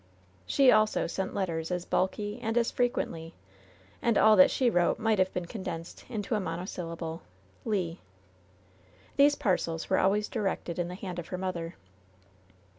She 0.47 0.71
also 0.71 1.05
sent 1.05 1.35
letters 1.35 1.69
as 1.69 1.85
bulky 1.85 2.39
and 2.41 2.57
as 2.57 2.71
frequently; 2.71 3.35
and 4.01 4.17
^all 4.17 4.35
that 4.35 4.49
she 4.49 4.67
wrote 4.67 4.97
might 4.97 5.19
have 5.19 5.31
been 5.31 5.45
condensed 5.45 6.05
into 6.09 6.33
a 6.33 6.39
mon 6.39 6.57
osyllable— 6.65 7.21
"Le." 7.65 7.97
These 9.17 9.35
parcels 9.35 9.91
were 9.91 9.99
always 9.99 10.27
directed 10.27 10.79
in 10.79 10.87
the 10.87 10.95
hand 10.95 11.19
of 11.19 11.27
her 11.27 11.37
mother. 11.37 11.75